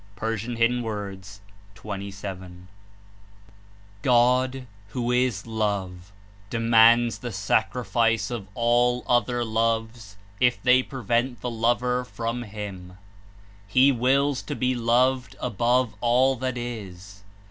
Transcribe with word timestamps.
(P.27.) 0.17 0.81
14 1.75 2.11
6 2.11 2.47
God, 4.01 4.65
who 4.87 5.11
is 5.11 5.45
Love, 5.45 6.11
demands 6.49 7.19
the 7.19 7.31
sacrifice 7.31 8.31
of 8.31 8.47
all 8.55 9.03
other 9.05 9.45
loves 9.45 10.17
if 10.39 10.59
they 10.63 10.81
prevent 10.81 11.41
the 11.41 11.51
lover 11.51 12.03
from 12.03 12.41
Him. 12.41 12.97
"He 13.67 13.91
wills 13.91 14.41
to 14.41 14.55
be 14.55 14.73
loved 14.73 15.35
above 15.39 15.93
all 16.01 16.35
that 16.35 16.57
is." 16.57 17.21